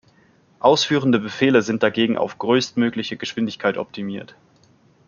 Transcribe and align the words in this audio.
Ausführende 0.57 1.19
Befehle 1.19 1.61
sind 1.61 1.83
dagegen 1.83 2.17
auf 2.17 2.39
größtmögliche 2.39 3.17
Geschwindigkeit 3.17 3.77
optimiert. 3.77 4.33